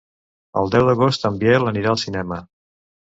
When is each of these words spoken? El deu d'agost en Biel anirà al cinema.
El 0.61 0.71
deu 0.75 0.87
d'agost 0.87 1.29
en 1.31 1.37
Biel 1.43 1.73
anirà 1.73 1.93
al 1.93 2.01
cinema. 2.05 2.41